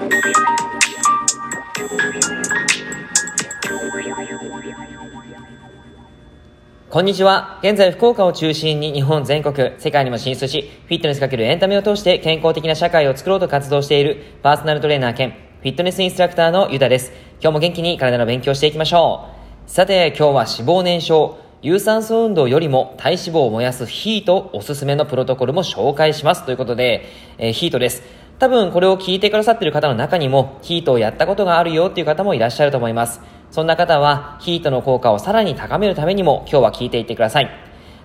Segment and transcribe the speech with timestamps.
[0.00, 0.06] こ
[7.00, 7.60] んにちは。
[7.62, 17.12] 現在、福岡を中心に日本全国、世界にも進出し、フィットネスかけるエンタメを通して健康的な社会を作ろうと活動しているパーソナルトレーナー兼フィットネスインストラクターのゆだです。
[17.42, 19.28] 今日も元気に体の勉強していきましょ
[19.66, 19.70] う。
[19.70, 27.04] さて、今日は脂肪燃焼、有酸素運動よりも体脂肪を燃やすヒートおすすめのプロトコルも紹介しますということで、
[27.36, 28.19] えー、ヒートです。
[28.40, 33.20] 多分これを聞いてくださってる方の中にもヒートをやったことがあるよっていう方もいらっしゃると思います。
[33.50, 37.50] そんな方はヒートの効果をさらに高めるためにも今日は聞いていってください。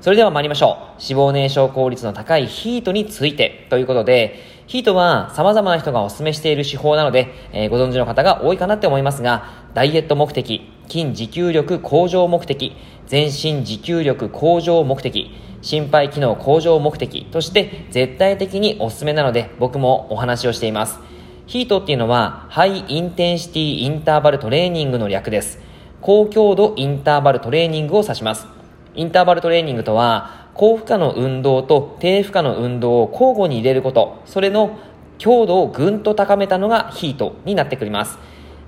[0.00, 1.02] それでは参りましょう。
[1.02, 12.74] 脂肪燃焼効率の高いヒートについてということで、ヒートは様々な人がお勧めしている手法なので、えー、ご存知の方が多いかなって思いますが、ダイエット目的、筋持久力向上目的、
[13.06, 15.30] 全身持久力向上目的、
[15.62, 21.12] 心肺機能向上目的として絶対的にお勧めなので僕もお話をしています。
[21.46, 25.58] ヒートっていうのは、ハイインテンシティインターバルトレーニングの略です。
[26.00, 28.46] 高強度インターバルトレーニングを指します。
[28.94, 34.78] インターバルトレーニングとは、高負荷の運動と低負荷の運動を交互に入れること、それの
[35.18, 38.18] 強度をぐんと高めたのがヒートになってくります。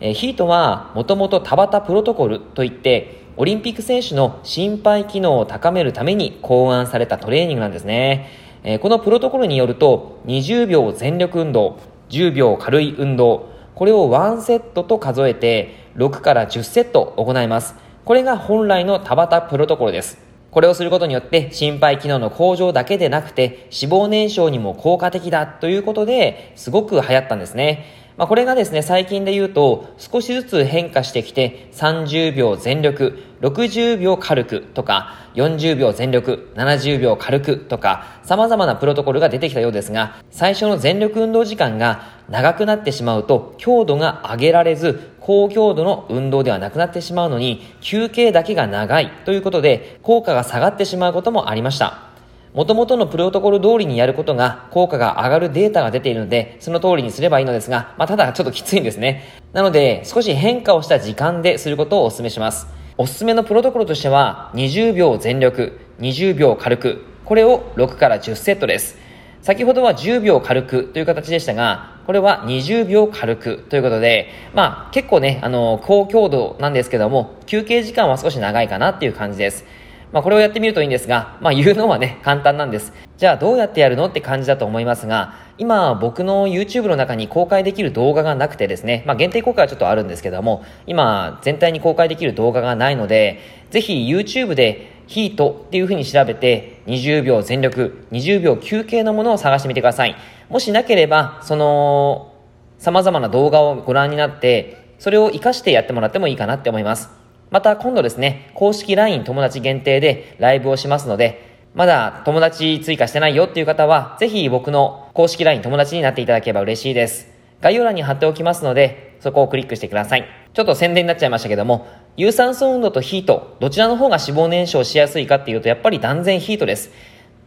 [0.00, 8.28] え、ヒートは、もともと田畑プロトコルといって、オリンピック選手の心肺機能を高めるために考案されたトレーニングなんですね。
[8.62, 11.78] えー、このプロトコルによると、20秒全力運動、
[12.10, 17.74] 10秒軽い運動、これを1セットと数えて、6から10セット行います。
[18.04, 20.18] これが本来の田畑プロトコルです。
[20.52, 28.03] これをすることによって心肺機能の向上だけでなくて脂肪燃焼にも効果的だということですごく流行ったんですね。
[28.16, 52.13] まあ、これがですね、最近で言うと、少しずつ変化してきて、30秒全力、60秒軽くとか、40秒全力、70秒軽くとか、様々なプロトコルが出てきたようですが、最初の全力運動時間が長くなってしまうと、強度が上げられず、高強度の運動ではなくなってしまうのに、休憩だけが長いということで、効果が下がってしまうこともありました。
[52.54, 59.24] 元々のプロトコル通りにやることが効果が上がるデータが出ているので、その通りにすればいいのですが、まあ、ただちょっときついんですね。
[59.52, 62.68] なので、少し変化をした時間ですることをお勧めします。
[62.96, 68.98] おすすめのプロトコルとしては、20秒全力、20秒軽く、これを6から10セットです。
[69.42, 79.64] 先ほどは10秒軽くという形でしたが、これは20秒軽くということで、まあ結構ね、あの、高強度なんですけども、休憩時間は少し長いかなっていう感じです。
[80.12, 82.92] まあ、これをやってみるといいんですが、まあ、言うのはね、簡単なんです。
[83.16, 100.16] じゃあ、どうやってやるのって感じだと思いますが、今、僕の YouTube の中に公開できる動画がなくてですね、まあ、限定公開はちょっとあるんですけども、今、全体に公開できる動画がないので、ぜひ YouTube でヒートっていう風に調べて、20秒全力、20秒休憩のものを探してみてください。
[100.48, 102.32] もしなければ、その、
[102.78, 107.23] 様々な動画をご覧になって、それを活かしてやってもらってもいいかなって思います。
[107.54, 117.28] また今度ですね、公式 LINE 友達限定でライブをしますので、まだ友達追加してないよっていう方は、ぜひ僕の公式 LINE 友達になっていただければ嬉しいです。
[117.60, 120.26] 概要欄に貼っておきますので、そこをクリックしてください。
[120.52, 126.90] ちょっと宣伝になっちゃいましたけども、有酸素運動とヒート、どちらの方が脂肪燃焼しやすいかっていうと、やっぱり断然ヒートです。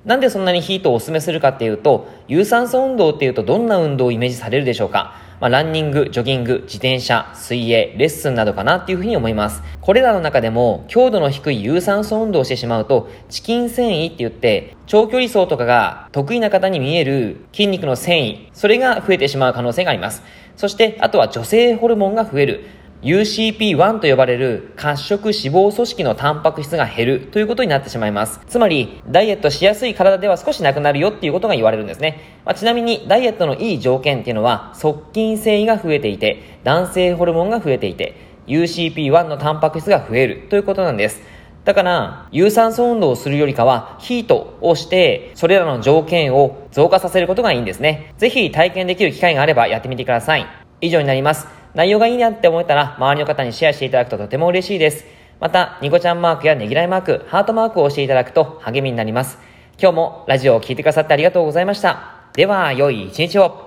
[0.05, 9.61] なんでそんなにヒートをお勧めするかっていうと、有酸素運動っていうとどんな運動をイメージされるでしょうかまあ、ランニング、ジョギング、自転車、水泳、レッスンなどかなっていうふうに思います。
[9.81, 20.23] これらの中でも、強度の低い有酸素運動をしてしまうと、チキン繊維って言って、長距離走とかが得意な方に見える筋肉の繊維、それが増えてしまう可能性があります。
[20.55, 22.63] そして、あとは女性ホルモンが増える。
[23.07, 28.41] UCP1 と呼ばれる褐色脂肪組織のタンパク質が減るということになってしまいます。
[28.47, 32.41] つまり、ダイエットしやすい体では少しなくなるよっていうことが言われるんですね。
[32.43, 38.13] まあ、ちなみに、ダイエットのいい条件っていうのは、側筋繊維が増えていて、男性ホルモンが増えていて、
[38.47, 41.21] UCP1 のタンパク質が増えるということなんです。
[41.63, 48.13] だから、有酸素運動をするよりかは、ヒートをして、それらの条件を増加させることがいいんですね。
[48.17, 50.45] ぜひ体験できる機会があればやってみてください。
[50.81, 51.47] 以上になります。
[51.77, 55.05] 内容がいいなって思えたら、周りの方にシェアしていただくととても嬉しいです。
[55.39, 59.37] また、ニコちゃんマークやねぎらいマーク、ハートマークを押していただくと励みになります。
[59.79, 62.31] 今日もラジオを聴いてくださってありがとうございました。
[62.33, 63.66] では、良い一日を。